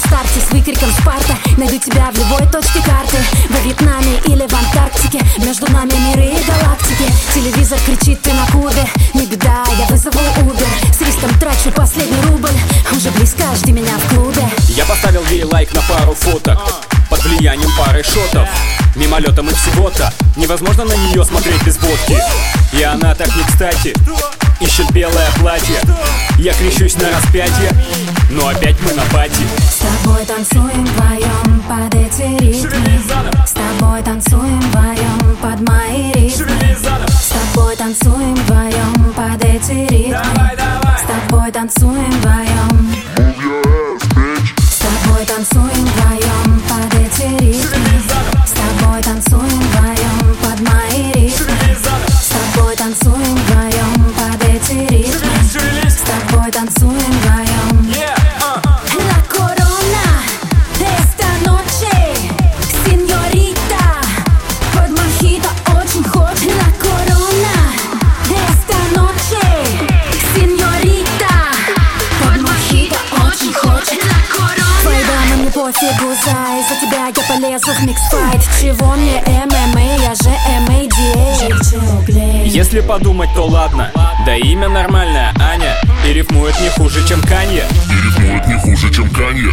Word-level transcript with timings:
старте 0.00 0.40
с 0.40 0.50
выкриком 0.50 0.90
Спарта. 0.92 1.36
Найду 1.56 1.78
тебя 1.78 2.10
в 2.12 2.18
любой 2.18 2.46
точке 2.50 2.80
карты. 2.82 3.18
Во 3.50 3.60
Вьетнаме 3.60 4.18
или 4.26 4.46
в 4.46 4.52
Антарктике. 4.52 5.20
Между 5.38 5.70
нами 5.70 5.92
миры 6.08 6.26
и 6.26 6.44
галактики. 6.44 7.04
Телевизор 7.34 7.78
кричит, 7.86 8.20
ты 8.22 8.32
на 8.32 8.46
Кубе. 8.46 8.86
Не 9.14 9.26
беда, 9.26 9.64
я 9.78 9.86
вызову 9.86 10.18
Uber. 10.38 10.66
С 10.92 11.00
риском 11.02 11.30
трачу 11.38 11.70
последний 11.74 12.20
рубль. 12.22 12.56
Уже 12.92 13.10
близко, 13.10 13.44
жди 13.56 13.72
меня 13.72 13.96
в 13.98 14.14
клубе. 14.14 14.48
Я 14.68 14.84
поставил 14.84 15.24
ей 15.30 15.44
лайк 15.44 15.72
на 15.74 15.82
пару 15.82 16.14
фоток. 16.14 16.58
Под 17.08 17.24
влиянием 17.24 17.70
пары 17.76 18.02
шотов. 18.02 18.48
Мимолетом 18.96 19.48
и 19.48 19.54
всего-то. 19.54 20.12
Невозможно 20.36 20.84
на 20.84 20.94
нее 20.94 21.24
смотреть 21.24 21.62
без 21.64 21.76
водки. 21.78 22.16
И 22.72 22.82
она 22.82 23.14
так 23.14 23.34
не 23.36 23.42
кстати. 23.42 23.94
Ищет 24.60 24.90
белое 24.92 25.28
платье. 25.38 25.80
Я 26.38 26.52
крещусь 26.54 26.96
на 26.96 27.10
распятие. 27.10 27.72
Но 28.30 28.46
опять 28.48 28.76
мы 28.82 28.92
на 28.92 29.02
пати 29.06 29.42
танцуем 37.90 38.34
вдвоем 38.36 39.12
под 39.16 39.44
эти 39.44 39.72
ритмы 39.92 40.50
С 40.96 41.28
тобой 41.28 41.50
танцуем 41.50 42.10
вдвоем 42.10 42.94
С 44.58 44.78
тобой 44.78 45.26
танцуем 45.26 45.86
вдвоем 45.86 46.62
под 46.68 46.94
эти 46.94 47.22
ритмы 47.42 48.00
С 48.46 48.52
тобой 48.52 49.02
танцуем 49.02 49.60
вдвоем 49.60 50.36
под 50.40 50.60
мои 50.60 51.12
ритмы. 51.14 51.50
С 51.80 52.28
тобой 52.28 52.76
танцуем 52.76 53.36
вдвоем 53.36 54.14
под 54.14 54.44
эти 54.44 54.86
ритмы 54.92 55.90
С 55.90 55.96
тобой 55.96 56.50
танцуем 56.52 56.94
вдвоем 56.94 57.49
пофигу, 76.20 76.30
зай, 76.30 76.62
за 76.68 76.74
тебя 76.80 77.06
я 77.06 77.12
полезу 77.12 77.72
в 77.72 77.82
миксфайт. 77.84 78.42
Чего 78.60 78.94
мне 78.94 79.22
ММА, 79.26 79.96
я 79.98 80.14
же 80.14 80.30
МАД. 80.68 80.94
Если 82.46 82.80
подумать, 82.80 83.30
то 83.34 83.46
ладно. 83.46 83.90
Да 84.26 84.36
имя 84.36 84.68
нормальное, 84.68 85.32
Аня. 85.40 85.74
И 86.06 86.12
рифмует 86.12 86.60
не 86.60 86.68
хуже, 86.70 87.06
чем 87.06 87.20
Канье. 87.22 87.64
И 87.90 87.94
рифмует 88.06 88.46
не 88.46 88.54
хуже, 88.54 88.92
чем 88.92 89.08
Канье 89.10 89.52